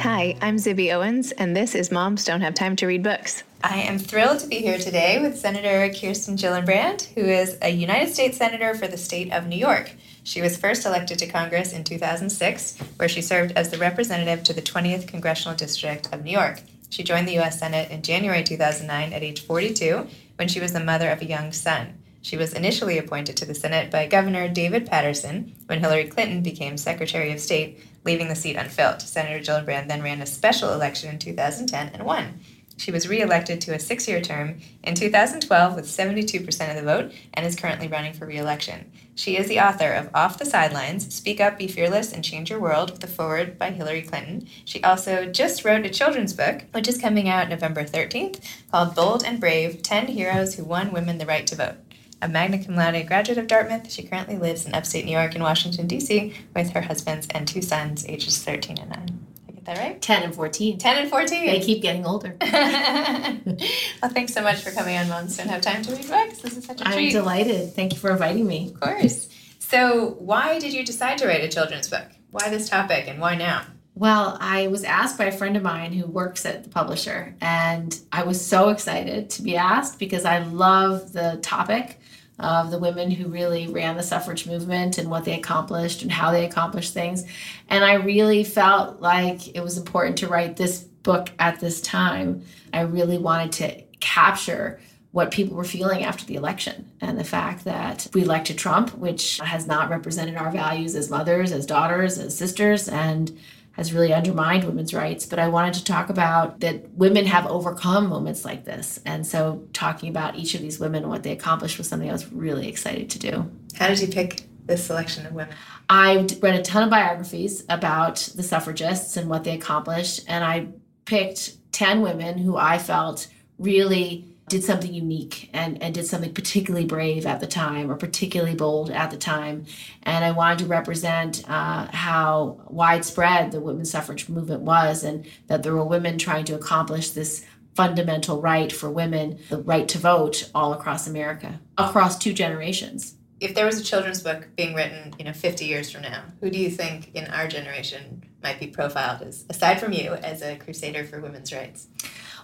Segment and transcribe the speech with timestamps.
[0.00, 3.42] Hi, I'm Zibby Owens, and this is Moms Don't Have Time to Read Books.
[3.62, 8.10] I am thrilled to be here today with Senator Kirsten Gillibrand, who is a United
[8.10, 9.92] States Senator for the state of New York.
[10.24, 14.54] She was first elected to Congress in 2006, where she served as the representative to
[14.54, 16.62] the 20th Congressional District of New York.
[16.88, 17.58] She joined the U.S.
[17.58, 20.06] Senate in January 2009 at age 42
[20.36, 21.98] when she was the mother of a young son.
[22.22, 26.78] She was initially appointed to the Senate by Governor David Paterson when Hillary Clinton became
[26.78, 29.02] Secretary of State, leaving the seat unfilled.
[29.02, 32.40] Senator Gillibrand then ran a special election in 2010 and won.
[32.80, 37.12] She was reelected to a six year term in 2012 with 72% of the vote
[37.34, 38.90] and is currently running for reelection.
[39.14, 42.58] She is the author of Off the Sidelines Speak Up, Be Fearless, and Change Your
[42.58, 44.48] World with a foreword by Hillary Clinton.
[44.64, 48.40] She also just wrote a children's book, which is coming out November 13th,
[48.70, 51.76] called Bold and Brave 10 Heroes Who Won Women the Right to Vote.
[52.22, 55.42] A magna cum laude graduate of Dartmouth, she currently lives in upstate New York and
[55.42, 59.26] Washington, D.C., with her husbands and two sons, ages 13 and 9.
[59.48, 60.02] I get that right?
[60.02, 60.76] 10 and 14.
[60.76, 61.46] 10 and 14.
[61.46, 62.36] They keep getting older.
[62.42, 66.40] well, thanks so much for coming on Moms Don't Have Time to Read Books.
[66.40, 67.12] This is such a I'm treat.
[67.12, 67.72] delighted.
[67.72, 68.68] Thank you for inviting me.
[68.68, 69.28] Of course.
[69.58, 72.06] So, why did you decide to write a children's book?
[72.30, 73.62] Why this topic and why now?
[73.94, 77.98] Well, I was asked by a friend of mine who works at the publisher, and
[78.12, 81.99] I was so excited to be asked because I love the topic
[82.40, 86.30] of the women who really ran the suffrage movement and what they accomplished and how
[86.30, 87.24] they accomplished things.
[87.68, 92.44] And I really felt like it was important to write this book at this time.
[92.72, 94.80] I really wanted to capture
[95.12, 99.38] what people were feeling after the election and the fact that we elected Trump, which
[99.38, 103.36] has not represented our values as mothers, as daughters, as sisters, and
[103.72, 105.26] has really undermined women's rights.
[105.26, 109.00] But I wanted to talk about that women have overcome moments like this.
[109.06, 112.12] And so talking about each of these women and what they accomplished was something I
[112.12, 113.50] was really excited to do.
[113.76, 115.54] How did you pick this selection of women?
[115.88, 120.68] I read a ton of biographies about the suffragists and what they accomplished, and I
[121.04, 123.26] picked 10 women who I felt
[123.58, 128.54] really did something unique and, and did something particularly brave at the time or particularly
[128.54, 129.64] bold at the time.
[130.02, 135.62] And I wanted to represent uh, how widespread the women's suffrage movement was and that
[135.62, 140.50] there were women trying to accomplish this fundamental right for women, the right to vote
[140.54, 143.14] all across America, across two generations.
[143.38, 146.50] If there was a children's book being written, you know, 50 years from now, who
[146.50, 150.56] do you think in our generation might be profiled as, aside from you, as a
[150.56, 151.86] crusader for women's rights?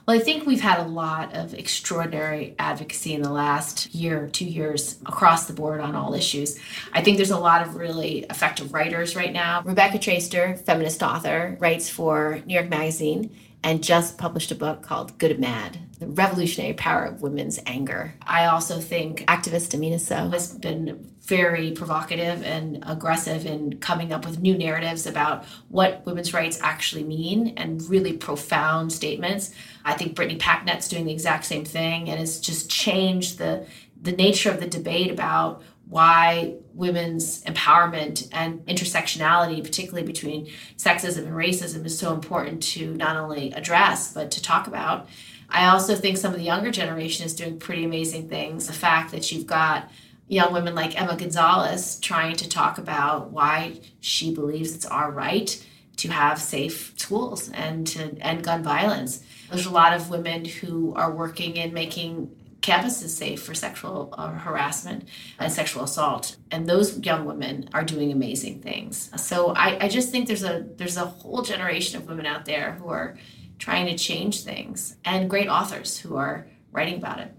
[0.06, 4.44] Well, I think we've had a lot of extraordinary advocacy in the last year, two
[4.44, 6.60] years across the board on all issues.
[6.92, 9.62] I think there's a lot of really effective writers right now.
[9.64, 15.18] Rebecca Traister, feminist author, writes for New York Magazine and just published a book called
[15.18, 18.14] Good Mad The Revolutionary Power of Women's Anger.
[18.22, 24.24] I also think activist Amina Sow has been very provocative and aggressive in coming up
[24.24, 29.52] with new narratives about what women's rights actually mean and really profound statements.
[29.84, 33.66] I think Brittany Packnett's doing the exact same thing and has just changed the
[34.00, 41.32] the nature of the debate about why women's empowerment and intersectionality, particularly between sexism and
[41.32, 45.08] racism, is so important to not only address but to talk about.
[45.48, 48.66] I also think some of the younger generation is doing pretty amazing things.
[48.66, 49.88] The fact that you've got
[50.28, 55.64] young women like Emma Gonzalez trying to talk about why she believes it's our right
[55.98, 59.22] to have safe schools and to end gun violence.
[59.48, 62.30] There's a lot of women who are working in making
[62.60, 65.08] campus is safe for sexual uh, harassment
[65.38, 69.10] and sexual assault and those young women are doing amazing things.
[69.16, 72.72] So I, I just think there's a there's a whole generation of women out there
[72.72, 73.16] who are
[73.58, 77.32] trying to change things and great authors who are writing about it.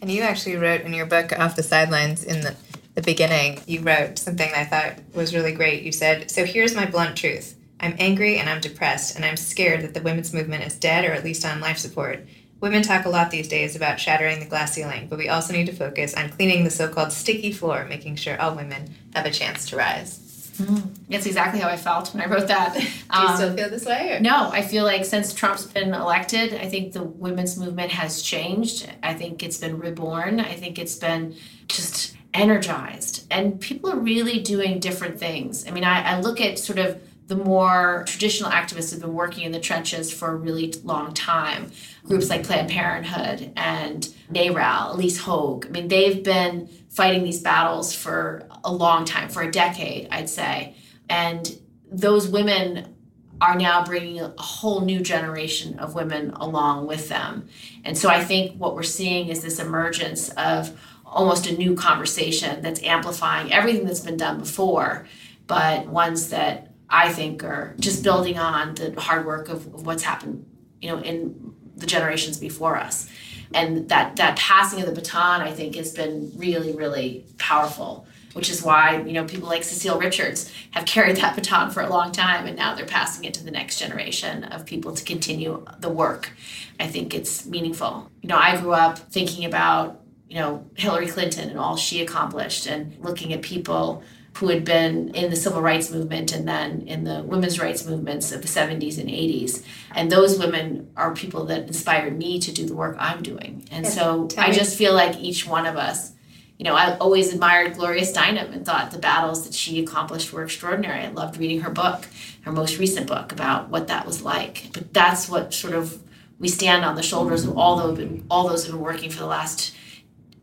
[0.00, 2.54] And you actually wrote in your book off the sidelines in the,
[2.94, 5.82] the beginning you wrote something i thought was really great.
[5.82, 7.56] You said so here's my blunt truth.
[7.80, 11.12] I'm angry and i'm depressed and i'm scared that the women's movement is dead or
[11.12, 12.26] at least on life support
[12.60, 15.66] Women talk a lot these days about shattering the glass ceiling, but we also need
[15.66, 19.30] to focus on cleaning the so called sticky floor, making sure all women have a
[19.30, 20.28] chance to rise.
[20.58, 22.74] Mm, that's exactly how I felt when I wrote that.
[22.74, 24.16] Do you still um, feel this way?
[24.16, 24.20] Or?
[24.20, 28.90] No, I feel like since Trump's been elected, I think the women's movement has changed.
[29.02, 30.40] I think it's been reborn.
[30.40, 31.36] I think it's been
[31.68, 33.26] just energized.
[33.30, 35.66] And people are really doing different things.
[35.66, 39.44] I mean, I, I look at sort of the more traditional activists have been working
[39.44, 41.70] in the trenches for a really long time.
[42.04, 45.66] Groups like Planned Parenthood and NARAL, Ilyse Hogue.
[45.66, 50.30] I mean, they've been fighting these battles for a long time, for a decade, I'd
[50.30, 50.74] say.
[51.10, 51.58] And
[51.90, 52.94] those women
[53.42, 57.46] are now bringing a whole new generation of women along with them.
[57.84, 62.62] And so I think what we're seeing is this emergence of almost a new conversation
[62.62, 65.06] that's amplifying everything that's been done before,
[65.46, 70.02] but ones that I think are just building on the hard work of, of what's
[70.02, 70.46] happened,
[70.80, 73.08] you know, in the generations before us.
[73.54, 78.06] And that that passing of the baton, I think, has been really, really powerful.
[78.34, 81.88] Which is why you know people like Cecile Richards have carried that baton for a
[81.88, 85.64] long time, and now they're passing it to the next generation of people to continue
[85.80, 86.32] the work.
[86.78, 88.10] I think it's meaningful.
[88.20, 92.66] You know, I grew up thinking about you know Hillary Clinton and all she accomplished,
[92.66, 94.04] and looking at people
[94.38, 98.30] who had been in the civil rights movement and then in the women's rights movements
[98.30, 99.64] of the 70s and 80s.
[99.92, 103.66] And those women are people that inspired me to do the work I'm doing.
[103.72, 106.12] And so I just feel like each one of us,
[106.56, 110.44] you know, I always admired Gloria Steinem and thought the battles that she accomplished were
[110.44, 111.00] extraordinary.
[111.00, 112.06] I loved reading her book,
[112.42, 114.70] her most recent book about what that was like.
[114.72, 116.00] But that's what sort of
[116.38, 119.26] we stand on the shoulders of all those all those who've been working for the
[119.26, 119.74] last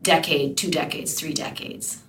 [0.02, 2.02] decade, two decades, three decades.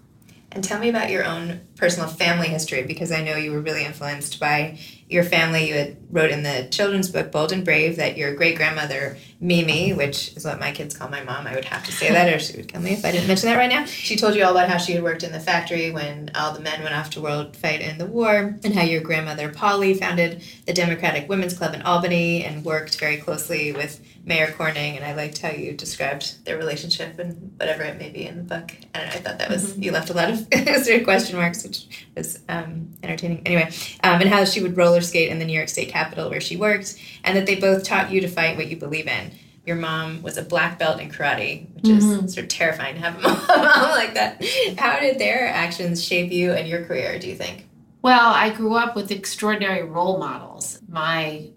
[0.52, 3.84] And tell me about your own personal family history because I know you were really
[3.84, 4.80] influenced by
[5.10, 5.68] your family.
[5.68, 9.94] You had wrote in the children's book Bold and Brave that your great grandmother Mimi,
[9.94, 12.40] which is what my kids call my mom, I would have to say that or
[12.40, 13.86] she would kill me if I didn't mention that right now.
[13.86, 16.60] She told you all about how she had worked in the factory when all the
[16.60, 20.42] men went off to world fight in the war, and how your grandmother Polly founded
[20.66, 25.14] the Democratic Women's Club in Albany and worked very closely with Mayor Corning, and I
[25.14, 28.74] liked how you described their relationship and whatever it may be in the book.
[28.94, 29.84] And I thought that was mm-hmm.
[29.84, 30.40] you left a lot of
[30.84, 33.42] sort of question marks, which was um, entertaining.
[33.46, 33.72] Anyway,
[34.04, 36.58] um, and how she would roller skate in the New York State Capitol where she
[36.58, 39.32] worked, and that they both taught you to fight what you believe in.
[39.66, 42.26] Your mom was a black belt in karate, which mm-hmm.
[42.26, 44.44] is sort of terrifying to have a mom like that.
[44.78, 47.18] How did their actions shape you and your career?
[47.18, 47.66] Do you think?
[48.02, 50.80] Well, I grew up with extraordinary role models.
[50.90, 51.50] My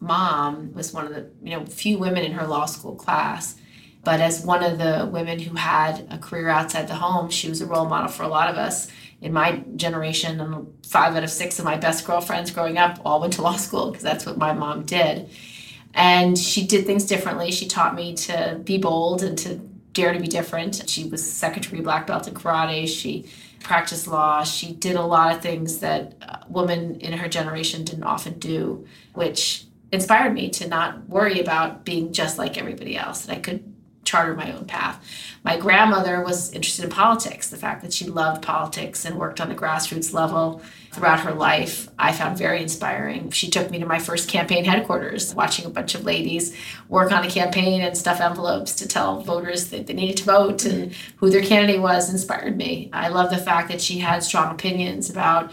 [0.00, 3.56] mom was one of the you know few women in her law school class.
[4.04, 7.60] But as one of the women who had a career outside the home she was
[7.60, 8.88] a role model for a lot of us.
[9.20, 13.20] In my generation and five out of six of my best girlfriends growing up all
[13.20, 15.28] went to law school because that's what my mom did.
[15.94, 17.50] And she did things differently.
[17.50, 19.56] She taught me to be bold and to
[19.92, 20.88] dare to be different.
[20.88, 22.86] She was degree black belt in karate.
[22.86, 23.28] She
[23.60, 24.44] practiced law.
[24.44, 28.86] She did a lot of things that uh, women in her generation didn't often do
[29.14, 33.74] which inspired me to not worry about being just like everybody else, that I could
[34.04, 35.04] charter my own path.
[35.44, 39.48] My grandmother was interested in politics, the fact that she loved politics and worked on
[39.48, 43.30] the grassroots level throughout her life, I found very inspiring.
[43.30, 46.56] She took me to my first campaign headquarters, watching a bunch of ladies
[46.88, 50.64] work on a campaign and stuff envelopes to tell voters that they needed to vote
[50.64, 52.88] and who their candidate was inspired me.
[52.92, 55.52] I love the fact that she had strong opinions about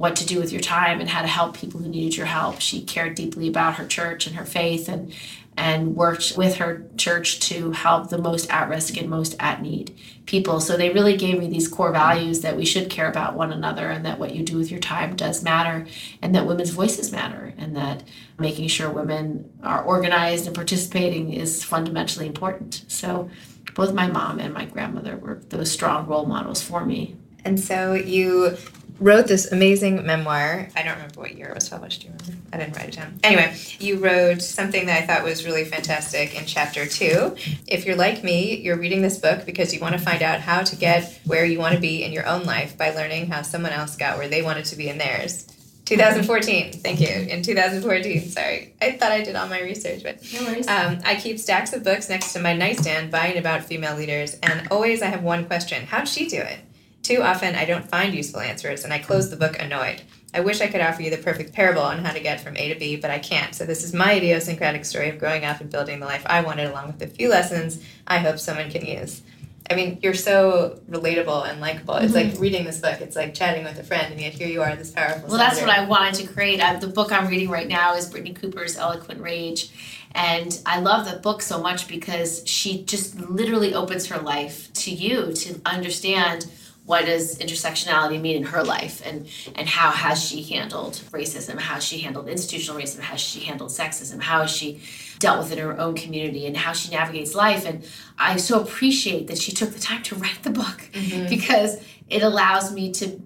[0.00, 2.58] what to do with your time and how to help people who needed your help.
[2.58, 5.12] She cared deeply about her church and her faith and
[5.58, 9.94] and worked with her church to help the most at risk and most at need
[10.24, 10.58] people.
[10.58, 13.90] So they really gave me these core values that we should care about one another
[13.90, 15.86] and that what you do with your time does matter
[16.22, 18.02] and that women's voices matter and that
[18.38, 22.86] making sure women are organized and participating is fundamentally important.
[22.88, 23.28] So
[23.74, 27.16] both my mom and my grandmother were those strong role models for me.
[27.44, 28.56] And so you
[29.00, 30.68] wrote this amazing memoir.
[30.76, 32.02] I don't remember what year it was published.
[32.02, 32.42] Do you remember?
[32.52, 33.18] I didn't write it down.
[33.24, 37.34] Anyway, you wrote something that I thought was really fantastic in chapter two.
[37.66, 40.62] If you're like me, you're reading this book because you want to find out how
[40.62, 43.72] to get where you want to be in your own life by learning how someone
[43.72, 45.46] else got where they wanted to be in theirs.
[45.86, 46.72] 2014.
[46.74, 47.08] Thank you.
[47.08, 48.28] In 2014.
[48.28, 48.74] Sorry.
[48.80, 50.68] I thought I did all my research, but no worries.
[50.68, 54.68] Um, I keep stacks of books next to my nightstand, buying about female leaders, and
[54.70, 56.60] always I have one question: How'd she do it?
[57.02, 60.02] Too often, I don't find useful answers, and I close the book annoyed.
[60.32, 62.72] I wish I could offer you the perfect parable on how to get from A
[62.72, 63.54] to B, but I can't.
[63.54, 66.70] So, this is my idiosyncratic story of growing up and building the life I wanted,
[66.70, 69.22] along with a few lessons I hope someone can use.
[69.70, 71.94] I mean, you're so relatable and likable.
[71.94, 72.32] It's mm-hmm.
[72.32, 73.00] like reading this book.
[73.00, 75.28] It's like chatting with a friend, and yet here you are, this powerful.
[75.28, 76.60] Well, that's what I wanted to create.
[76.60, 79.70] I, the book I'm reading right now is Brittney Cooper's Eloquent Rage,
[80.12, 84.90] and I love the book so much because she just literally opens her life to
[84.90, 86.50] you to understand
[86.84, 89.02] what does intersectionality mean in her life?
[89.04, 91.58] And and how has she handled racism?
[91.58, 93.00] How has she handled institutional racism?
[93.00, 94.20] How has she handled sexism?
[94.20, 94.80] How has she
[95.18, 96.46] dealt with in her own community?
[96.46, 97.66] And how she navigates life?
[97.66, 97.84] And
[98.18, 101.28] i so appreciate that she took the time to write the book mm-hmm.
[101.28, 103.20] because it allows me to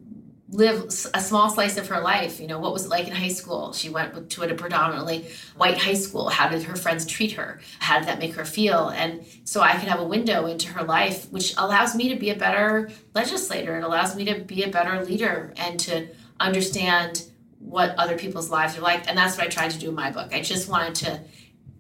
[0.55, 0.85] live
[1.15, 2.39] a small slice of her life.
[2.39, 3.73] You know, what was it like in high school?
[3.73, 6.29] She went to a predominantly white high school.
[6.29, 7.61] How did her friends treat her?
[7.81, 8.89] How did that make her feel?
[8.91, 12.31] And so I can have a window into her life, which allows me to be
[12.31, 13.77] a better legislator.
[13.77, 16.09] It allows me to be a better leader and to
[16.39, 17.25] understand
[17.59, 19.09] what other people's lives are like.
[19.09, 20.33] And that's what I tried to do in my book.
[20.33, 21.21] I just wanted to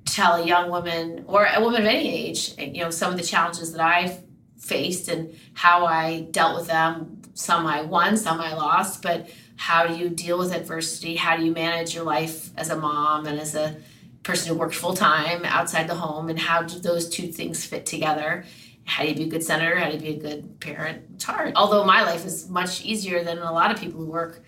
[0.04, 3.24] tell a young woman or a woman of any age, you know, some of the
[3.24, 4.18] challenges that I
[4.58, 9.86] faced and how I dealt with them some I won, some I lost, but how
[9.86, 11.16] do you deal with adversity?
[11.16, 13.76] How do you manage your life as a mom and as a
[14.22, 16.28] person who works full time outside the home?
[16.30, 18.44] And how do those two things fit together?
[18.84, 19.76] How do you be a good senator?
[19.76, 21.04] How do you be a good parent?
[21.14, 21.52] It's hard.
[21.56, 24.42] Although my life is much easier than a lot of people who work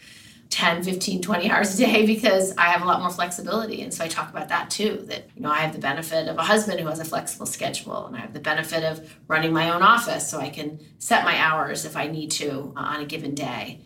[0.51, 3.83] 10 15 20 hours a day because i have a lot more flexibility.
[3.83, 6.39] And so i talk about that too that you know i have the benefit of
[6.39, 9.71] a husband who has a flexible schedule and i have the benefit of running my
[9.71, 13.07] own office so i can set my hours if i need to uh, on a
[13.07, 13.81] given day.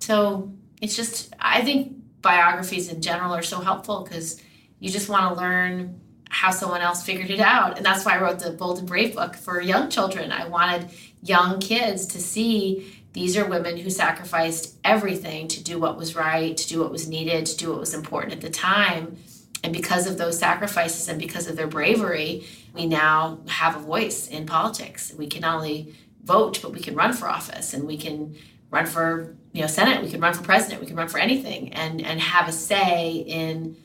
[0.00, 4.40] So it's just i think biographies in general are so helpful because
[4.78, 7.76] you just want to learn how someone else figured it out.
[7.76, 10.32] And that's why i wrote the bold and brave book for young children.
[10.32, 10.88] I wanted
[11.22, 16.56] young kids to see these are women who sacrificed everything to do what was right,
[16.56, 19.18] to do what was needed, to do what was important at the time.
[19.62, 24.28] And because of those sacrifices and because of their bravery, we now have a voice
[24.28, 25.12] in politics.
[25.16, 28.34] We can not only vote, but we can run for office and we can
[28.70, 31.72] run for you know Senate, we can run for president, we can run for anything
[31.74, 33.76] and, and have a say in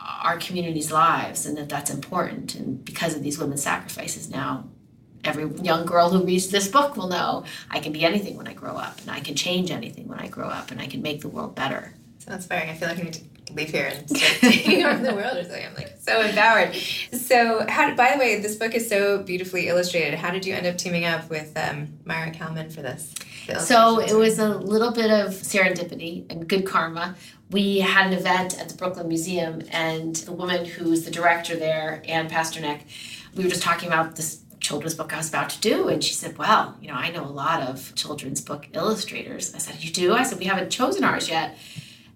[0.00, 2.54] our community's lives and that that's important.
[2.54, 4.64] And because of these women's sacrifices now,
[5.24, 8.54] every young girl who reads this book will know I can be anything when I
[8.54, 11.20] grow up, and I can change anything when I grow up, and I can make
[11.20, 11.94] the world better.
[12.18, 12.70] So inspiring.
[12.70, 15.42] I feel like I need to leave here and start taking over the world or
[15.42, 15.66] something.
[15.66, 16.74] I'm like so empowered.
[16.74, 17.94] So, how?
[17.94, 20.14] By the way, this book is so beautifully illustrated.
[20.18, 23.14] How did you end up teaming up with um, Maira Kalman for this?
[23.58, 27.14] So it was a little bit of serendipity and good karma.
[27.50, 32.02] We had an event at the Brooklyn Museum, and the woman who's the director there,
[32.08, 32.80] Anne Pasternak,
[33.34, 35.88] we were just talking about this children's book I was about to do.
[35.88, 39.54] And she said, Well, you know, I know a lot of children's book illustrators.
[39.54, 40.14] I said, You do?
[40.14, 41.56] I said, We haven't chosen ours yet.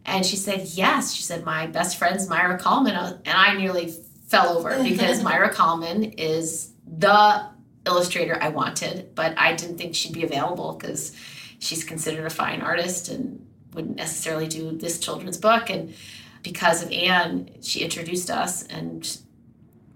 [0.04, 1.12] And she said, Yes.
[1.12, 2.94] She said, My best friend's Maira Kalman.
[2.94, 3.94] Uh, and I nearly
[4.26, 7.44] fell over because Maira Kalman is the
[7.86, 11.14] illustrator I wanted, but I didn't think she'd be available because
[11.58, 15.68] she's considered a fine artist and wouldn't necessarily do this children's book.
[15.68, 15.94] And
[16.42, 19.18] because of Anne, she introduced us and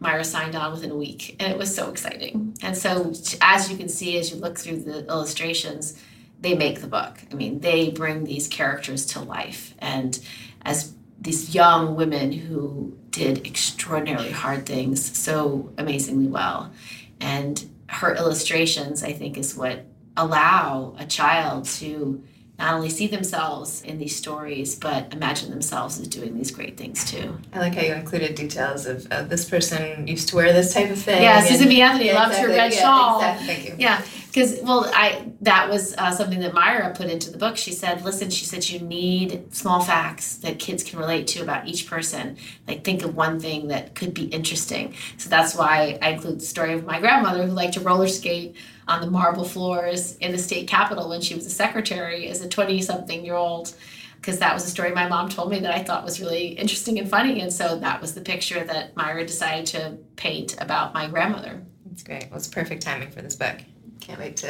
[0.03, 2.57] Maira signed on within a week, and it was so exciting.
[2.63, 6.01] And so, as you can see, as you look through the illustrations,
[6.41, 7.21] they make the book.
[7.31, 10.19] I mean, they bring these characters to life, and
[10.63, 16.73] as these young women who did extraordinarily hard things so amazingly well,
[17.21, 19.85] and her illustrations, I think, is what
[20.17, 22.23] allow a child to
[22.63, 27.05] not only see themselves in these stories, but imagine themselves as doing these great things
[27.11, 27.37] too.
[27.53, 30.91] I like how you included details of uh, this person used to wear this type
[30.91, 31.23] of thing.
[31.23, 31.83] Yeah, Susan B.
[31.83, 32.53] Anthony yeah, loved exactly.
[32.53, 33.19] her red yeah, shawl.
[33.19, 33.47] Exactly.
[33.47, 33.75] Thank you.
[33.79, 37.73] Yeah, because well i that was uh, something that Maira put into the book she
[37.73, 41.87] said listen she said you need small facts that kids can relate to about each
[41.87, 46.41] person like think of one thing that could be interesting so that's why i include
[46.41, 48.57] the story of my grandmother who liked to roller skate
[48.89, 52.49] on the marble floors in the state capitol when she was a secretary as a
[52.49, 53.75] 20 something year old
[54.23, 57.01] because that was a story my mom told me that I thought was really interesting
[57.01, 57.41] and funny.
[57.41, 61.61] And so that was the picture that Maira decided to paint about my grandmother.
[61.87, 62.29] That's great.
[62.31, 63.57] Well, it's perfect timing for this book.
[64.01, 64.47] Can't wait to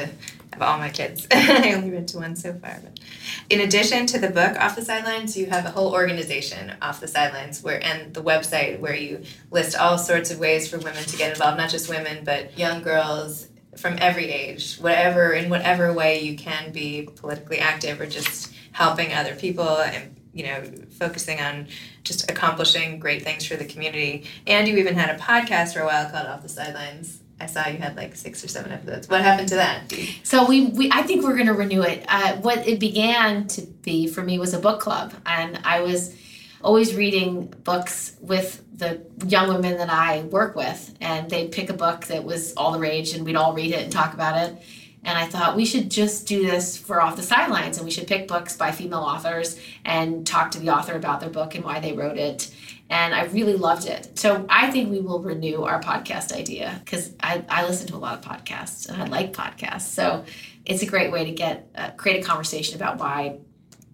[0.53, 1.27] have all my kids.
[1.33, 2.81] I only read to one so far.
[2.83, 3.01] But
[3.49, 7.09] in addition to the book Off the Sidelines, you have a whole organization Off the
[7.09, 11.17] Sidelines where and the website where you list all sorts of ways for women to
[11.17, 16.21] get involved, not just women, but young girls from every age, whatever in whatever way
[16.21, 20.62] you can be politically active or just helping other people and you know
[20.99, 21.67] focusing on
[22.05, 24.26] just accomplishing great things for the community.
[24.47, 27.67] And you even had a podcast for a while called Off the Sidelines I saw
[27.67, 29.09] you had like six or seven episodes.
[29.09, 29.93] What happened to that?
[30.23, 32.05] So we, we I think we're going to renew it.
[32.09, 36.14] Uh, what it began to be for me was a book club, and I was
[36.62, 41.75] always reading books with the young women that I work with, and they'd pick a
[41.75, 44.62] book that was all the rage, and we'd all read it and talk about it.
[45.04, 48.07] And I thought we should just do this for off the sidelines, and we should
[48.07, 51.81] pick books by female authors and talk to the author about their book and why
[51.81, 52.52] they wrote it
[52.92, 54.19] and I really loved it.
[54.19, 57.97] So I think we will renew our podcast idea because I, I listen to a
[57.97, 59.88] lot of podcasts and I like podcasts.
[59.88, 60.25] So
[60.66, 63.38] it's a great way to get uh, create a conversation about why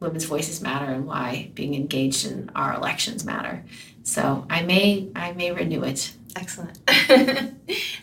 [0.01, 3.65] women's voices matter and why being engaged in our elections matter.
[4.03, 6.15] So I may I may renew it.
[6.37, 6.79] Excellent.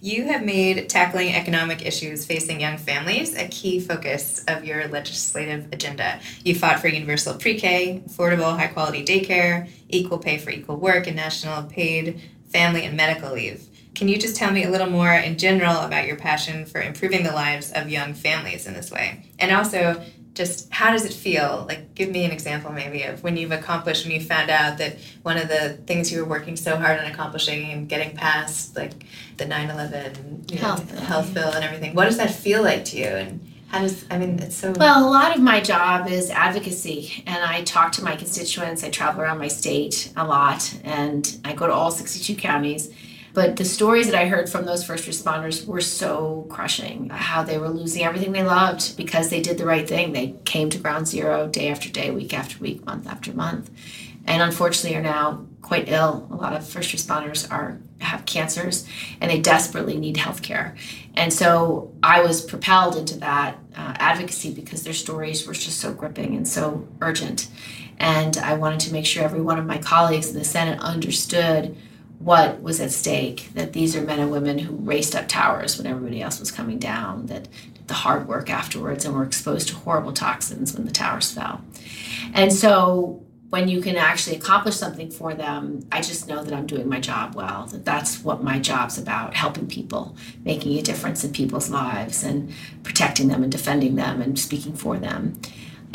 [0.02, 5.68] you have made tackling economic issues facing young families a key focus of your legislative
[5.72, 6.20] agenda.
[6.44, 11.08] You fought for universal pre K, affordable, high quality daycare, equal pay for equal work,
[11.08, 13.68] and national paid family and medical leave.
[13.96, 17.24] Can you just tell me a little more in general about your passion for improving
[17.24, 19.26] the lives of young families in this way?
[19.40, 20.04] And also,
[20.36, 21.66] just how does it feel?
[21.68, 24.98] Like, give me an example maybe of when you've accomplished, when you found out that
[25.24, 29.06] one of the things you were working so hard on accomplishing and getting past, like
[29.38, 31.96] the 9 11 health, know, health bill and everything.
[31.96, 33.06] What does that feel like to you?
[33.06, 34.74] And how does, I mean, it's so.
[34.74, 38.84] Well, a lot of my job is advocacy, and I talk to my constituents.
[38.84, 42.94] I travel around my state a lot, and I go to all 62 counties
[43.36, 47.58] but the stories that I heard from those first responders were so crushing how they
[47.58, 50.14] were losing everything they loved because they did the right thing.
[50.14, 53.70] They came to ground zero day after day, week after week, month after month.
[54.26, 56.30] And unfortunately are now quite ill.
[56.32, 58.88] A lot of first responders are have cancers
[59.20, 60.76] and they desperately need health care.
[61.16, 65.94] And so I was propelled into that uh, advocacy because their stories were just so
[65.94, 67.50] gripping and so urgent.
[67.98, 71.76] And I wanted to make sure every one of my colleagues in the Senate understood
[72.20, 75.88] what was at stake that these are men and women who raced up towers when
[75.88, 79.76] everybody else was coming down that did the hard work afterwards and were exposed to
[79.76, 81.62] horrible toxins when the towers fell.
[82.34, 86.66] And so when you can actually accomplish something for them i just know that i'm
[86.66, 91.24] doing my job well that that's what my job's about helping people making a difference
[91.24, 92.52] in people's lives and
[92.84, 95.40] protecting them and defending them and speaking for them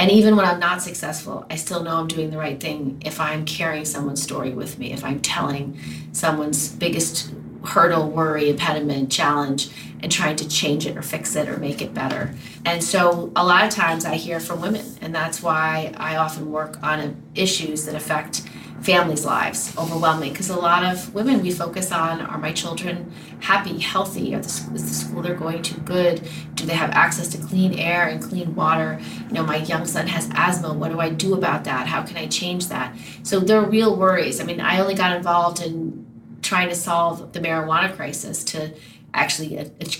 [0.00, 3.20] and even when I'm not successful, I still know I'm doing the right thing if
[3.20, 5.78] I'm carrying someone's story with me, if I'm telling
[6.12, 7.30] someone's biggest
[7.66, 9.68] hurdle, worry, impediment, challenge,
[10.02, 12.34] and trying to change it or fix it or make it better.
[12.64, 16.50] And so a lot of times I hear from women, and that's why I often
[16.50, 18.48] work on issues that affect
[18.80, 23.78] families' lives overwhelming because a lot of women we focus on are my children happy,
[23.78, 24.34] healthy?
[24.34, 26.26] Are the, is the school they're going to good?
[26.54, 28.98] Do they have access to clean air and clean water?
[29.28, 30.72] You know, my young son has asthma.
[30.72, 31.86] What do I do about that?
[31.86, 32.96] How can I change that?
[33.22, 34.40] So there are real worries.
[34.40, 36.06] I mean, I only got involved in
[36.42, 38.72] trying to solve the marijuana crisis to
[39.14, 39.48] actually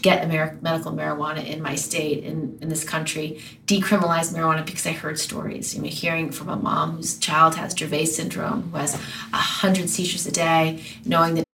[0.02, 5.18] get medical marijuana in my state in, in this country decriminalize marijuana because i heard
[5.18, 5.74] stories.
[5.74, 10.26] You know hearing from a mom whose child has dravet syndrome who has 100 seizures
[10.26, 11.44] a day knowing that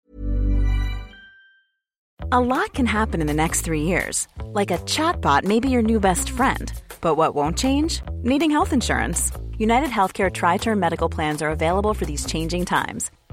[2.33, 4.27] a lot can happen in the next three years.
[4.47, 6.73] Like a chatbot may be your new best friend.
[7.01, 8.03] But what won't change?
[8.25, 9.31] Needing health insurance.
[9.59, 13.13] United healthcare tri-term medical plans are available for these changing times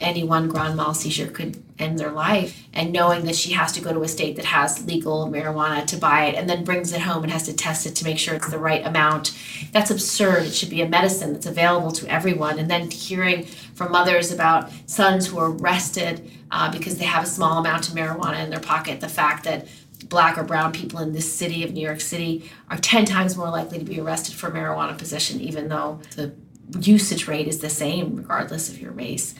[0.00, 2.66] Any one grand mal seizure could end their life.
[2.72, 5.96] And knowing that she has to go to a state that has legal marijuana to
[5.96, 8.34] buy it and then brings it home and has to test it to make sure
[8.34, 9.36] it's the right amount
[9.70, 10.44] that's absurd.
[10.44, 12.58] It should be a medicine that's available to everyone.
[12.58, 17.26] And then hearing from mothers about sons who are arrested uh, because they have a
[17.26, 19.66] small amount of marijuana in their pocket the fact that
[20.08, 23.48] black or brown people in this city of new york city are 10 times more
[23.48, 26.32] likely to be arrested for marijuana possession even though the
[26.78, 29.34] usage rate is the same regardless of your race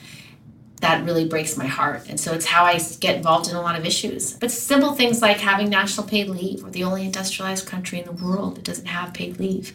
[0.83, 2.03] that really breaks my heart.
[2.09, 4.33] And so it's how I get involved in a lot of issues.
[4.33, 6.61] But simple things like having national paid leave.
[6.61, 9.71] We're the only industrialized country in the world that doesn't have paid leave.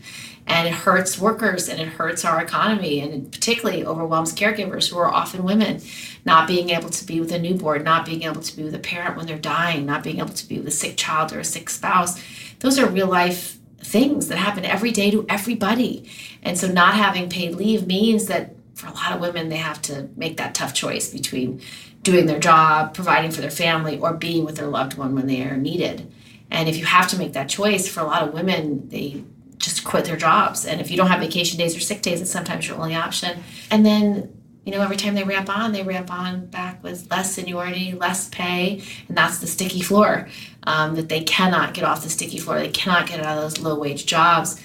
[0.47, 4.99] And it hurts workers and it hurts our economy and it particularly overwhelms caregivers who
[4.99, 5.81] are often women,
[6.27, 8.79] not being able to be with a newborn, not being able to be with a
[8.79, 11.45] parent when they're dying, not being able to be with a sick child or a
[11.45, 12.23] sick spouse.
[12.59, 16.11] Those are real life things that happen every day to everybody.
[16.43, 19.83] And so not having paid leave means that for a lot of women, they have
[19.83, 21.61] to make that tough choice between
[22.03, 25.43] doing their job, providing for their family, or being with their loved one when they
[25.43, 26.11] are needed.
[26.49, 29.25] And if you have to make that choice, for a lot of women, they
[29.59, 30.65] just quit their jobs.
[30.65, 33.43] And if you don't have vacation days or sick days, it's sometimes your only option.
[33.69, 34.33] And then,
[34.65, 38.29] you know, every time they ramp on, they ramp on back with less seniority, less
[38.29, 40.29] pay, and that's the sticky floor.
[40.63, 42.61] Um, that they cannot get off the sticky floor.
[42.61, 44.61] They cannot get out of those low wage jobs.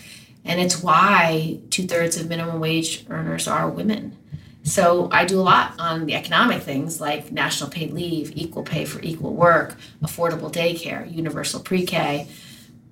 [0.46, 4.18] And it's why two thirds of minimum wage earners are women.
[4.64, 8.86] So I do a lot on the economic things like national paid leave, equal pay
[8.86, 12.28] for equal work, affordable daycare, universal pre K,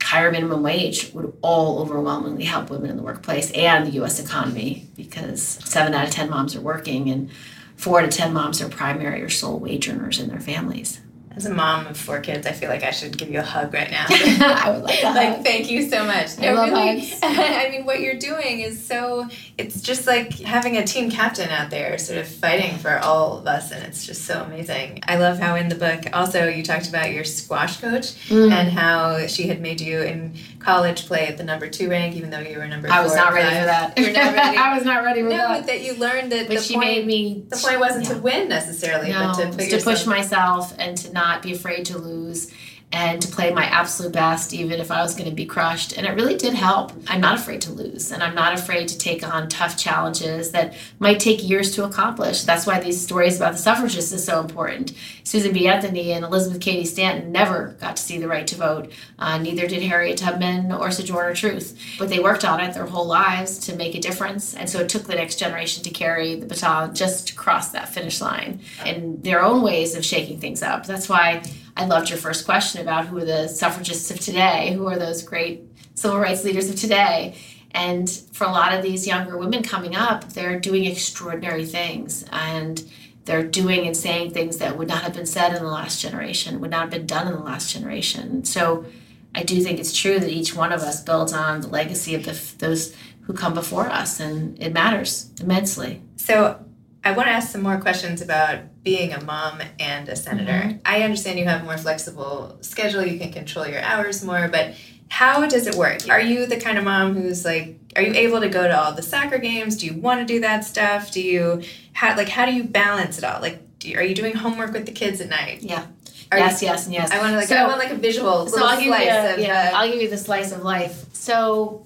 [0.01, 4.87] higher minimum wage would all overwhelmingly help women in the workplace and the US economy
[4.95, 7.29] because seven out of 10 moms are working and
[7.77, 11.00] four out of 10 moms are primary or sole wage earners in their families.
[11.35, 13.73] As a mom of four kids, I feel like I should give you a hug
[13.73, 14.05] right now.
[14.09, 15.15] I would like that.
[15.15, 16.37] like, thank you so much.
[16.39, 17.19] I love really, hugs.
[17.23, 21.69] I mean, what you're doing is so, it's just like having a team captain out
[21.69, 24.99] there sort of fighting for all of us, and it's just so amazing.
[25.07, 28.51] I love how in the book, also, you talked about your squash coach Mm.
[28.51, 32.29] and how she had made you in college play at the number two rank, even
[32.29, 33.97] though you were number I was not ready for that.
[33.97, 34.57] You were not ready.
[34.57, 35.59] I was not ready for no, that.
[35.61, 38.13] but that you learned that But the she point, made me the point wasn't yeah.
[38.15, 41.85] to win necessarily, no, but to put to push myself and to not be afraid
[41.85, 42.51] to lose
[42.93, 45.97] and to play my absolute best even if I was going to be crushed.
[45.97, 46.91] And it really did help.
[47.07, 50.73] I'm not afraid to lose and I'm not afraid to take on tough challenges that
[50.99, 52.43] might take years to accomplish.
[52.43, 54.93] That's why these stories about the suffragists is so important.
[55.23, 55.67] Susan B.
[55.67, 58.91] Anthony and Elizabeth Cady Stanton never got to see the right to vote.
[59.17, 61.77] Uh, neither did Harriet Tubman or Sojourner Truth.
[61.97, 64.53] But they worked on it their whole lives to make a difference.
[64.53, 67.89] And so it took the next generation to carry the baton just to cross that
[67.89, 70.85] finish line in their own ways of shaking things up.
[70.85, 71.43] That's why
[71.81, 75.23] I loved your first question about who are the suffragists of today, who are those
[75.23, 75.63] great
[75.95, 77.35] civil rights leaders of today.
[77.71, 82.23] And for a lot of these younger women coming up, they're doing extraordinary things.
[82.31, 82.83] And
[83.25, 86.61] they're doing and saying things that would not have been said in the last generation,
[86.61, 88.45] would not have been done in the last generation.
[88.45, 88.85] So
[89.33, 92.25] I do think it's true that each one of us builds on the legacy of
[92.25, 96.03] the, those who come before us, and it matters immensely.
[96.15, 96.63] So
[97.03, 100.51] I want to ask some more questions about being a mom and a senator.
[100.51, 100.77] Mm-hmm.
[100.85, 104.75] I understand you have a more flexible schedule, you can control your hours more, but
[105.09, 106.07] how does it work?
[106.09, 108.93] Are you the kind of mom who's like, are you able to go to all
[108.93, 109.77] the soccer games?
[109.77, 111.11] Do you want to do that stuff?
[111.11, 113.41] Do you, how, like, how do you balance it all?
[113.41, 115.63] Like, do you, are you doing homework with the kids at night?
[115.63, 115.85] Yeah.
[116.31, 117.11] Are yes, you- yes, and yes.
[117.11, 119.05] I want to like, So- I want like a visual so little I'll give slice
[119.05, 121.05] you a, of, yeah, uh, I'll give you the slice of life.
[121.13, 121.85] So,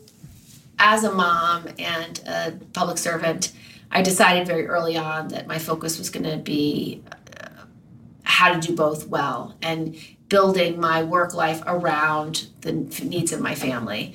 [0.78, 3.54] as a mom and a public servant,
[3.91, 7.04] I decided very early on that my focus was going to be
[7.41, 7.63] uh,
[8.24, 9.95] how to do both well and
[10.28, 14.13] building my work life around the needs of my family.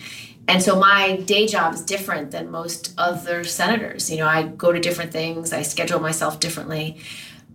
[0.48, 4.10] And so my day job is different than most other senators.
[4.10, 6.98] You know, I go to different things, I schedule myself differently.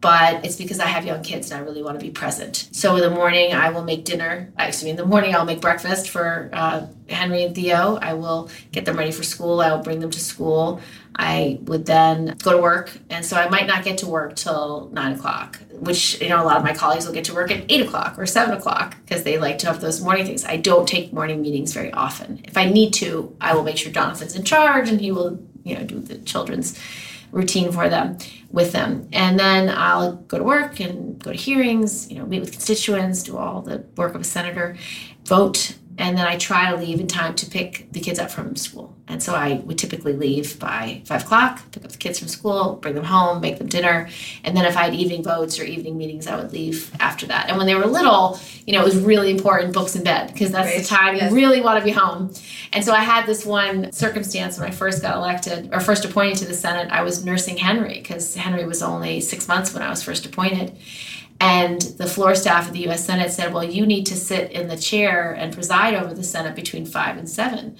[0.06, 2.70] But it's because I have young kids and I really want to be present.
[2.72, 4.54] So in the morning, I will make dinner.
[4.60, 7.98] Excuse me, in the morning, I'll make breakfast for uh, Henry and Theo.
[8.00, 9.62] I will get them ready for school.
[9.62, 10.80] I will bring them to school.
[11.16, 12.96] I would then go to work.
[13.10, 16.46] And so I might not get to work till nine o'clock, which, you know, a
[16.46, 19.24] lot of my colleagues will get to work at eight o'clock or seven o'clock because
[19.24, 20.46] they like to have those morning things.
[20.46, 22.42] I don't take morning meetings very often.
[22.44, 25.76] If I need to, I will make sure Jonathan's in charge and he will, you
[25.76, 26.80] know, do the children's
[27.36, 28.18] routine for them
[28.50, 29.10] with them.
[29.12, 33.24] And then I'll go to work and go to hearings, you know, meet with constituents,
[33.24, 34.78] do all the work of a senator,
[35.26, 38.56] vote and then I try to leave in time to pick the kids up from
[38.56, 38.94] school.
[39.08, 42.80] And so I would typically leave by five o'clock, pick up the kids from school,
[42.82, 44.10] bring them home, make them dinner.
[44.44, 47.48] And then if I had evening votes or evening meetings, I would leave after that.
[47.48, 50.52] And when they were little, you know, it was really important books in bed because
[50.52, 50.82] that's right.
[50.82, 51.30] the time yes.
[51.30, 52.34] you really want to be home.
[52.74, 56.38] And so I had this one circumstance when I first got elected or first appointed
[56.40, 56.92] to the Senate.
[56.92, 60.76] I was nursing Henry because Henry was only six months when I was first appointed.
[61.40, 64.68] And the floor staff of the US Senate said, well, you need to sit in
[64.68, 67.78] the chair and preside over the Senate between five and seven.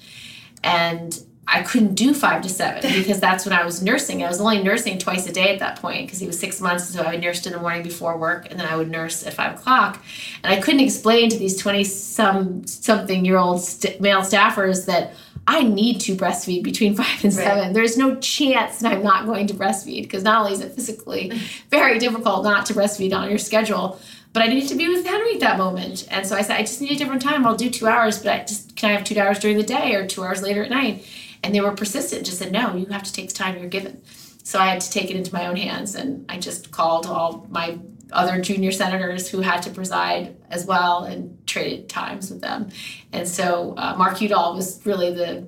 [0.62, 4.22] And I couldn't do five to seven because that's when I was nursing.
[4.22, 6.88] I was only nursing twice a day at that point because he was six months.
[6.88, 9.54] So I nursed in the morning before work and then I would nurse at five
[9.58, 10.02] o'clock.
[10.42, 15.14] And I couldn't explain to these 20 some something year old st- male staffers that
[15.46, 17.64] I need to breastfeed between five and seven.
[17.64, 17.74] Right.
[17.74, 21.32] There's no chance that I'm not going to breastfeed because not only is it physically
[21.70, 24.00] very difficult not to breastfeed on your schedule,
[24.32, 26.06] but I needed to be with Henry at that moment.
[26.10, 27.46] And so I said, I just need a different time.
[27.46, 29.94] I'll do two hours, but I just can I have two hours during the day
[29.94, 31.06] or two hours later at night?
[31.42, 34.02] And they were persistent, just said, no, you have to take the time you're given.
[34.42, 37.46] So I had to take it into my own hands and I just called all
[37.50, 37.78] my
[38.12, 42.68] other junior senators who had to preside as well and traded times with them.
[43.12, 45.46] And so uh, Mark Udall was really the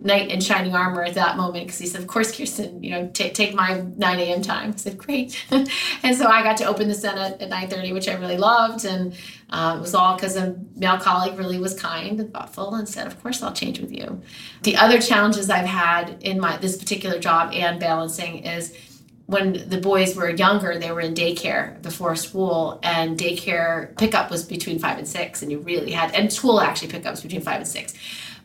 [0.00, 3.10] knight in shining armor at that moment because he said, "Of course, Kirsten, you know,
[3.12, 4.42] take take my 9 a.m.
[4.42, 8.08] time." I said, "Great," and so I got to open the Senate at 9:30, which
[8.08, 9.14] I really loved, and
[9.50, 13.06] uh, it was all because a male colleague really was kind and thoughtful and said,
[13.06, 14.22] "Of course, I'll change with you."
[14.62, 18.74] The other challenges I've had in my this particular job and balancing is
[19.26, 24.44] when the boys were younger, they were in daycare before school, and daycare pickup was
[24.44, 27.68] between five and six, and you really had, and school actually pickups between five and
[27.68, 27.94] six.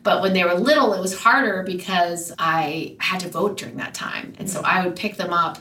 [0.02, 3.92] But when they were little, it was harder because I had to vote during that
[3.92, 4.32] time.
[4.38, 5.58] And so I would pick them up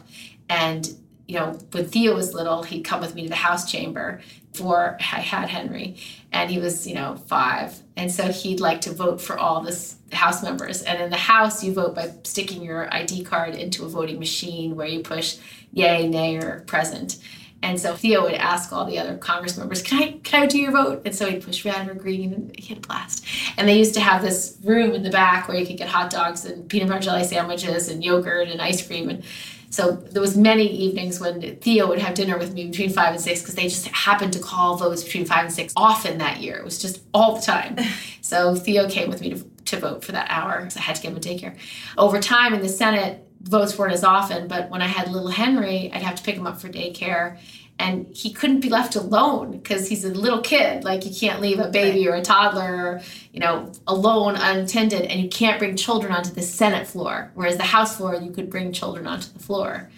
[0.47, 0.89] and
[1.29, 4.19] you know, when Theo was little, he'd come with me to the House chamber
[4.53, 5.95] for I had Henry,
[6.31, 7.79] and he was, you know, five.
[7.95, 10.83] And so he'd like to vote for all the House members.
[10.83, 14.75] And in the House, you vote by sticking your ID card into a voting machine
[14.75, 15.37] where you push
[15.71, 17.17] yay, nay, or present.
[17.61, 20.57] And so Theo would ask all the other Congress members, "Can I can I do
[20.57, 23.25] your vote?" And so he'd push red or green, and he had a blast.
[23.57, 26.09] And they used to have this room in the back where you could get hot
[26.09, 29.09] dogs and peanut butter jelly sandwiches and yogurt and ice cream.
[29.09, 29.23] And
[29.69, 33.21] so there was many evenings when Theo would have dinner with me between five and
[33.21, 36.57] six because they just happened to call votes between five and six often that year.
[36.57, 37.77] It was just all the time.
[38.21, 41.01] so Theo came with me to, to vote for that hour because I had to
[41.01, 41.55] give him a daycare.
[41.97, 45.91] Over time in the Senate, votes weren't as often, but when I had little Henry,
[45.93, 47.37] I'd have to pick him up for daycare
[47.79, 50.83] and he couldn't be left alone because he's a little kid.
[50.83, 53.01] Like you can't leave a baby or a toddler
[53.33, 57.63] you know alone unattended and you can't bring children onto the senate floor whereas the
[57.63, 59.89] house floor you could bring children onto the floor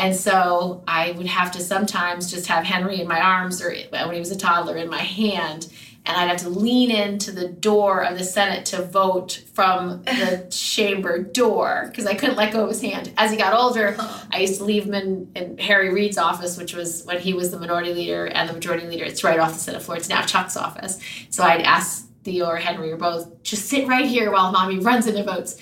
[0.00, 4.12] and so i would have to sometimes just have henry in my arms or when
[4.12, 5.68] he was a toddler in my hand
[6.06, 10.46] and I'd have to lean into the door of the Senate to vote from the
[10.50, 13.12] chamber door because I couldn't let go of his hand.
[13.16, 13.96] As he got older,
[14.32, 17.50] I used to leave him in, in, Harry Reid's office, which was when he was
[17.50, 19.04] the minority leader and the majority leader.
[19.04, 19.98] It's right off the Senate floor.
[19.98, 20.98] It's now Chuck's office.
[21.28, 25.06] So I'd ask Theo or Henry or both, just sit right here while mommy runs
[25.06, 25.56] into votes.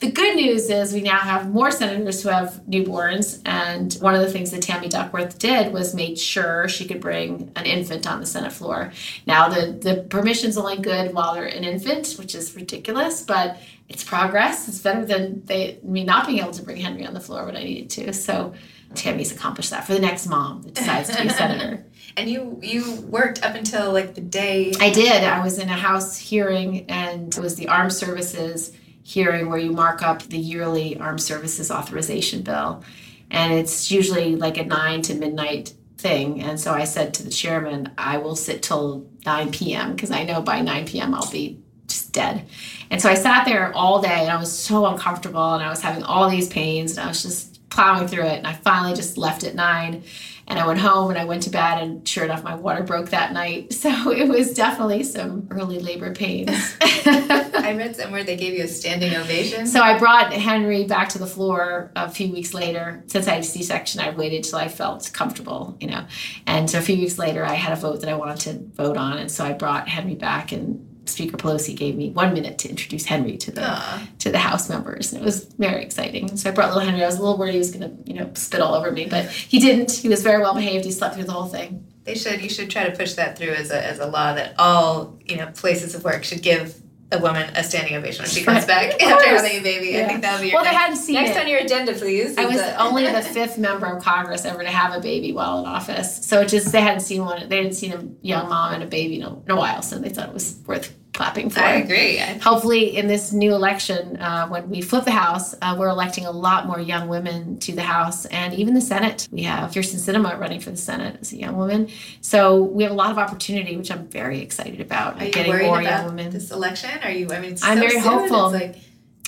[0.00, 4.20] The good news is we now have more senators who have newborns, and one of
[4.20, 8.20] the things that Tammy Duckworth did was made sure she could bring an infant on
[8.20, 8.92] the Senate floor.
[9.26, 14.02] Now the the permission's only good while they're an infant, which is ridiculous, but it's
[14.02, 14.68] progress.
[14.68, 17.56] It's better than they me not being able to bring Henry on the floor when
[17.56, 18.12] I needed to.
[18.12, 18.54] So
[18.94, 21.84] Tammy's accomplished that for the next mom that decides to be a senator.
[22.16, 25.24] And you you worked up until like the day I did.
[25.24, 28.72] I was in a House hearing and it was the Armed Services
[29.04, 32.82] hearing where you mark up the yearly Armed Services Authorization Bill.
[33.30, 36.42] And it's usually like a 9 to midnight thing.
[36.42, 39.94] And so I said to the chairman, I will sit till 9 p.m.
[39.94, 41.14] because I know by 9 p.m.
[41.14, 42.46] I'll be just dead.
[42.90, 45.82] And so I sat there all day and I was so uncomfortable and I was
[45.82, 48.38] having all these pains and I was just plowing through it.
[48.38, 50.02] And I finally just left at nine.
[50.46, 53.10] And I went home and I went to bed, and sure enough, my water broke
[53.10, 53.72] that night.
[53.84, 56.50] So it was definitely some early labor pains.
[56.80, 59.66] I read somewhere they gave you a standing ovation.
[59.66, 63.04] So I brought Henry back to the floor a few weeks later.
[63.08, 66.06] Since I had a C-section, I waited till I felt comfortable, you know.
[66.46, 68.96] And so a few weeks later, I had a vote that I wanted to vote
[68.96, 72.68] on, and so I brought Henry back and Speaker Pelosi gave me one minute to
[72.68, 74.18] introduce Henry to the Aww.
[74.18, 76.36] to the House members, and it was very exciting.
[76.36, 77.02] So I brought little Henry.
[77.02, 79.06] I was a little worried he was going to, you know, spit all over me,
[79.06, 79.92] but he didn't.
[79.92, 80.84] He was very well behaved.
[80.84, 81.86] He slept through the whole thing.
[82.04, 82.42] They should.
[82.42, 85.36] You should try to push that through as a as a law that all you
[85.36, 86.80] know places of work should give
[87.14, 89.88] a woman a standing ovation when she comes back after having a baby.
[89.88, 90.04] Yeah.
[90.04, 90.64] I think that would be well.
[90.64, 91.40] Next, they hadn't seen next it.
[91.40, 92.36] on your agenda, please.
[92.36, 95.66] I was only the fifth member of Congress ever to have a baby while in
[95.66, 97.48] office, so it just they hadn't seen one.
[97.48, 99.98] They hadn't seen a young mom and a baby in a, in a while, so
[99.98, 101.60] they thought it was worth clapping for.
[101.60, 102.18] I agree.
[102.42, 106.30] Hopefully, in this new election, uh, when we flip the House, uh, we're electing a
[106.30, 109.26] lot more young women to the House and even the Senate.
[109.30, 111.88] We have Kyrsten Sinema running for the Senate as a young woman,
[112.20, 115.20] so we have a lot of opportunity, which I'm very excited about.
[115.20, 116.30] Are you getting worried more about young women.
[116.30, 116.90] This election?
[117.02, 117.30] Are you?
[117.30, 118.50] I mean, I'm so very soon, hopeful.
[118.50, 118.76] Like...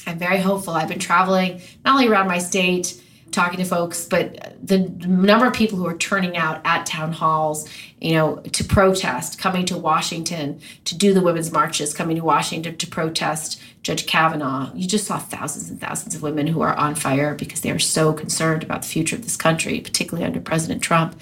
[0.07, 0.75] I'm very hopeful.
[0.75, 5.53] I've been traveling not only around my state talking to folks, but the number of
[5.53, 7.69] people who are turning out at town halls,
[8.01, 12.77] you know, to protest, coming to Washington to do the women's marches, coming to Washington
[12.77, 14.68] to protest Judge Kavanaugh.
[14.75, 17.79] You just saw thousands and thousands of women who are on fire because they are
[17.79, 21.16] so concerned about the future of this country, particularly under President Trump.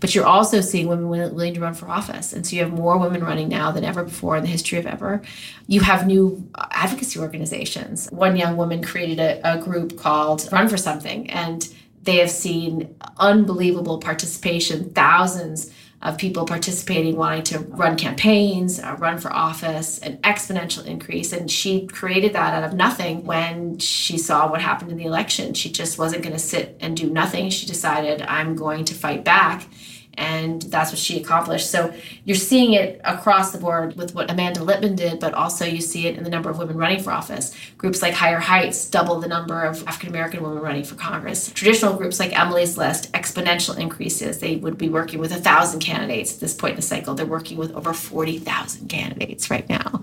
[0.00, 2.32] But you're also seeing women willing to run for office.
[2.32, 4.86] And so you have more women running now than ever before in the history of
[4.86, 5.22] ever.
[5.68, 8.08] You have new uh, advocacy organizations.
[8.10, 12.96] One young woman created a, a group called Run for Something, and they have seen
[13.18, 20.16] unbelievable participation, thousands of people participating, wanting to run campaigns, uh, run for office, an
[20.18, 21.32] exponential increase.
[21.32, 25.54] And she created that out of nothing when she saw what happened in the election.
[25.54, 27.50] She just wasn't going to sit and do nothing.
[27.50, 29.66] She decided, I'm going to fight back
[30.18, 31.70] and that's what she accomplished.
[31.70, 35.80] So you're seeing it across the board with what Amanda Litman did, but also you
[35.80, 37.54] see it in the number of women running for office.
[37.78, 41.52] Groups like Higher Heights double the number of African American women running for Congress.
[41.52, 44.40] Traditional groups like Emily's List, exponential increases.
[44.40, 47.14] They would be working with a thousand candidates at this point in the cycle.
[47.14, 50.02] They're working with over 40,000 candidates right now.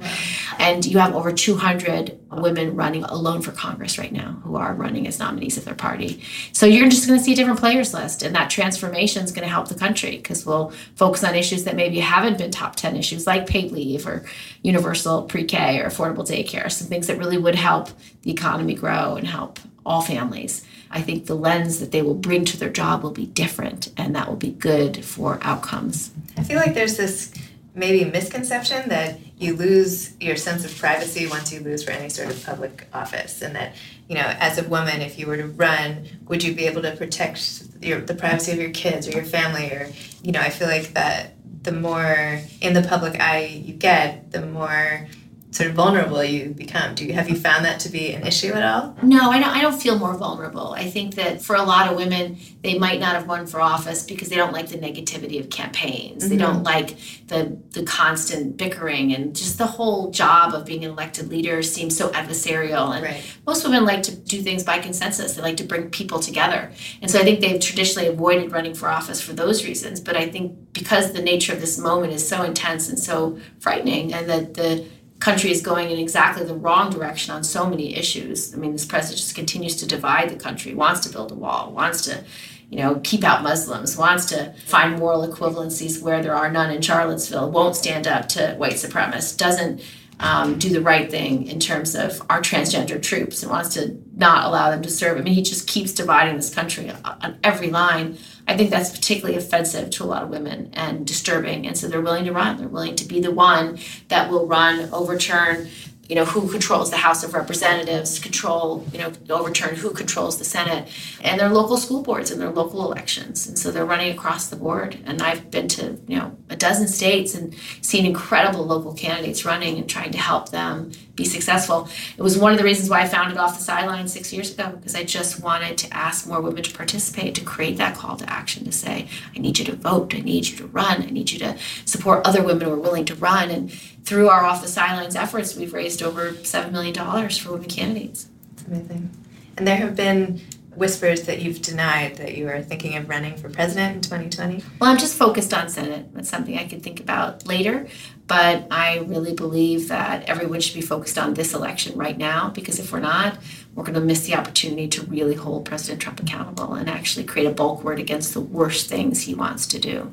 [0.58, 5.08] And you have over 200 women running alone for Congress right now who are running
[5.08, 6.22] as nominees of their party.
[6.52, 9.44] So you're just going to see a different players list, and that transformation is going
[9.44, 12.96] to help the country because we'll focus on issues that maybe haven't been top 10
[12.96, 14.26] issues like paid leave or
[14.62, 17.90] universal pre-K or affordable daycare, some things that really would help
[18.24, 20.66] the economy grow and help all families.
[20.92, 24.16] I think the lens that they will bring to their job will be different and
[24.16, 26.12] that will be good for outcomes.
[26.38, 27.34] I feel like there's this
[27.76, 32.10] maybe a misconception that you lose your sense of privacy once you lose for any
[32.10, 33.76] sort of public office and that
[34.08, 36.96] you know as a woman if you were to run would you be able to
[36.96, 39.66] protect your, the privacy of your kids or your family?
[39.72, 39.92] Or
[40.24, 41.34] you know i feel like that
[41.64, 45.08] the more in the public eye you get the more
[45.56, 46.94] sort of vulnerable you become.
[46.96, 48.98] Do you have you found that to be an issue at all?
[49.02, 49.56] No, I don't.
[49.56, 50.74] I don't feel more vulnerable.
[50.74, 54.04] I think that for a lot of women, they might not have run for office
[54.04, 56.24] because they don't like the negativity of campaigns.
[56.24, 56.30] Mm-hmm.
[56.30, 60.92] They don't like the the constant bickering and just the whole job of being an
[60.92, 62.94] elected leader seems so adversarial.
[62.94, 63.24] And right.
[63.48, 65.36] most women like to do things by consensus.
[65.36, 66.70] They like to bring people together.
[67.02, 70.02] And so I think they've traditionally avoided running for office for those reasons.
[70.02, 74.14] But I think because the nature of this moment is so intense and so frightening,
[74.14, 74.86] and that the
[75.26, 78.54] country is going in exactly the wrong direction on so many issues.
[78.54, 81.72] I mean, this president just continues to divide the country, wants to build a wall,
[81.72, 82.24] wants to,
[82.70, 86.80] you know, keep out Muslims, wants to find moral equivalencies where there are none in
[86.80, 89.82] Charlottesville, won't stand up to white supremacists, doesn't
[90.20, 94.46] um, do the right thing in terms of our transgender troops and wants to not
[94.46, 95.18] allow them to serve.
[95.18, 98.20] I mean, he just keeps dividing this country on every line.
[98.48, 101.66] I think that's particularly offensive to a lot of women and disturbing.
[101.66, 102.58] And so they're willing to run.
[102.58, 103.80] They're willing to be the one
[104.10, 105.68] that will run, overturn,
[106.08, 110.46] you know, who controls the House of Representatives, control, you know, overturn who controls the
[110.46, 110.88] Senate,
[111.24, 113.48] and their local school boards and their local elections.
[113.48, 115.00] And so they're running across the board.
[115.06, 119.78] And I've been to, you know, a dozen states and seen incredible local candidates running
[119.78, 121.88] and trying to help them be successful.
[122.18, 124.72] It was one of the reasons why I founded Off the Sidelines six years ago,
[124.72, 128.30] because I just wanted to ask more women to participate, to create that call to
[128.30, 131.32] action, to say, I need you to vote, I need you to run, I need
[131.32, 133.50] you to support other women who are willing to run.
[133.50, 136.94] And through our Off the Sidelines efforts, we've raised over $7 million
[137.30, 138.28] for women candidates.
[138.56, 139.10] That's amazing.
[139.58, 140.42] And there have been
[140.76, 144.64] whispers that you've denied that you are thinking of running for president in 2020?
[144.80, 146.14] Well, I'm just focused on Senate.
[146.14, 147.88] That's something I could think about later.
[148.28, 152.80] But I really believe that everyone should be focused on this election right now because
[152.80, 153.38] if we're not,
[153.76, 157.46] we're going to miss the opportunity to really hold President Trump accountable and actually create
[157.46, 160.12] a bulk word against the worst things he wants to do.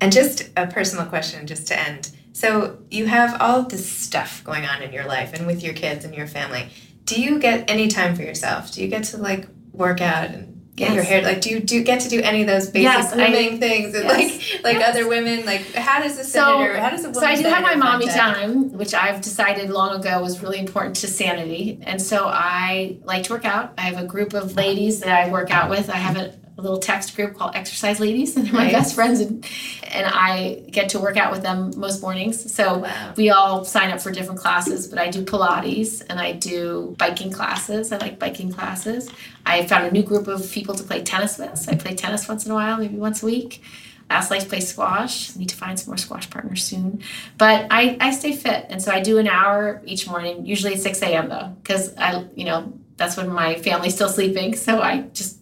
[0.00, 2.10] And just a personal question, just to end.
[2.32, 6.04] So, you have all this stuff going on in your life and with your kids
[6.04, 6.68] and your family.
[7.04, 8.72] Do you get any time for yourself?
[8.72, 9.48] Do you get to like
[9.80, 10.94] work out and get Yes.
[10.94, 13.16] your hair like do you do get to do any of those basic Yes, I-
[13.16, 14.16] grooming things and yes.
[14.16, 14.88] like like Yes.
[14.90, 17.48] other women like how does a So, senator how does a woman so I do
[17.48, 21.80] have my mommy time, which I've decided long ago was really important to sanity.
[21.82, 23.72] And so I like to work out.
[23.76, 25.90] I have a group of ladies that I work out with.
[25.90, 28.72] I have a, a little text group called Exercise Ladies, and they're my Nice.
[28.72, 29.20] best friends.
[29.20, 29.44] And,
[29.90, 32.52] and I get to work out with them most mornings.
[32.52, 33.14] So Wow.
[33.16, 37.32] we all sign up for different classes, but I do Pilates and I do biking
[37.32, 37.90] classes.
[37.92, 39.10] I like biking classes.
[39.44, 41.58] I found a new group of people to play tennis with.
[41.58, 43.62] So I play tennis once in a while, maybe once a week.
[44.08, 45.34] I also like to play squash.
[45.36, 47.00] Need to find some more squash partners soon.
[47.38, 48.66] But I, I stay fit.
[48.68, 51.28] And so I do an hour each morning, usually at 6 a.m.
[51.28, 54.56] though, because I, you know, that's when my family's still sleeping.
[54.56, 55.39] So I just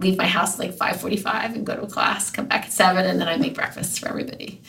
[0.00, 3.04] leave my house at like 5.45 and go to a class, come back at 7,
[3.04, 4.62] and then I make breakfast for everybody.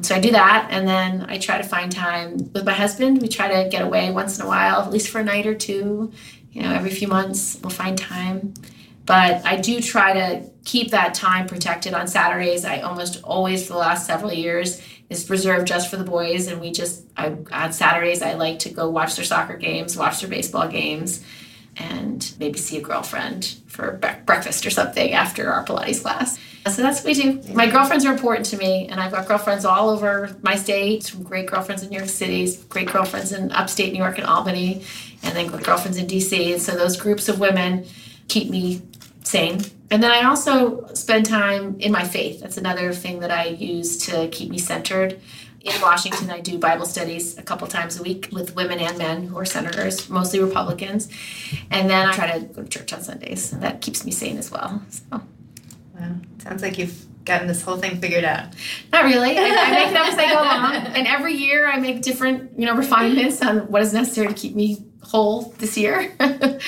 [0.00, 3.20] So I do that, and then I try to find time with my husband.
[3.20, 5.54] We try to get away once in a while, at least for a night or
[5.54, 6.12] two.
[6.52, 8.54] You know, every few months we'll find time.
[9.04, 12.64] But I do try to keep that time protected on Saturdays.
[12.64, 16.46] I almost always, for the last several years, is reserved just for the boys.
[16.46, 20.20] And we just, I, on Saturdays, I like to go watch their soccer games, watch
[20.20, 21.24] their baseball games,
[21.78, 26.38] and maybe see a girlfriend for bre- breakfast or something after our Pilates class.
[26.66, 27.54] So that's what we do.
[27.54, 31.22] My girlfriends are important to me, and I've got girlfriends all over my state, some
[31.22, 34.84] great girlfriends in New York City, great girlfriends in upstate New York and Albany,
[35.22, 36.52] and then great girlfriends in DC.
[36.52, 37.86] And so those groups of women
[38.26, 38.82] keep me
[39.24, 39.60] sane.
[39.90, 42.40] And then I also spend time in my faith.
[42.40, 45.20] That's another thing that I use to keep me centered.
[45.60, 49.24] In Washington, I do Bible studies a couple times a week with women and men
[49.24, 51.08] who are senators, mostly Republicans.
[51.70, 53.50] And then I try to go to church on Sundays.
[53.50, 54.80] That keeps me sane as well.
[54.90, 55.20] So.
[55.98, 56.14] Wow.
[56.38, 58.46] Sounds like you've gotten this whole thing figured out.
[58.92, 59.36] Not really.
[59.36, 62.58] I, I make it up as I go along, and every year I make different,
[62.58, 66.14] you know, refinements on what is necessary to keep me whole this year.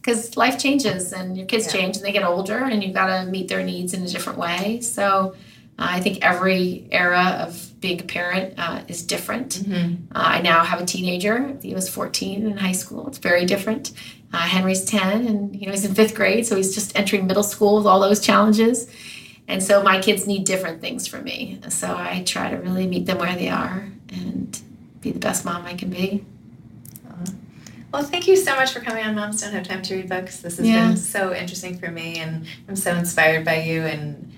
[0.00, 3.30] Because life changes, and your kids change, and they get older, and you've got to
[3.30, 4.80] meet their needs in a different way.
[4.80, 5.36] So,
[5.82, 9.62] I think every era of being a parent uh, is different.
[9.66, 11.56] Uh, I now have a teenager.
[11.62, 13.08] He was 14 in high school.
[13.08, 13.92] It's very different.
[14.32, 17.42] Uh, Henry's 10, and you know he's in fifth grade, so he's just entering middle
[17.42, 18.88] school with all those challenges.
[19.48, 21.58] And so my kids need different things from me.
[21.70, 24.60] So I try to really meet them where they are and
[25.00, 26.24] be the best mom I can be.
[27.92, 30.36] Well, thank you so much for coming on Moms Don't Have Time to Read Books.
[30.38, 30.88] This has Yeah.
[30.88, 34.29] been so interesting for me, and I'm so inspired by you and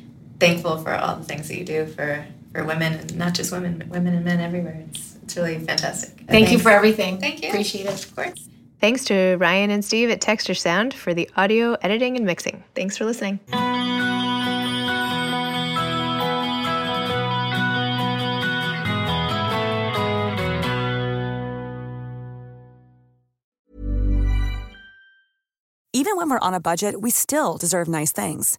[0.42, 3.78] thankful for all the things that you do for, for women, and not just women,
[3.78, 4.84] but women and men everywhere.
[4.90, 6.24] It's, it's really fantastic.
[6.28, 7.18] Thank you for everything.
[7.18, 7.48] Thank you.
[7.50, 8.04] Appreciate it.
[8.04, 8.48] Of course.
[8.80, 12.64] Thanks to Ryan and Steve at Texture Sound for the audio editing and mixing.
[12.74, 13.38] Thanks for listening.
[25.94, 28.58] Even when we're on a budget, we still deserve nice things.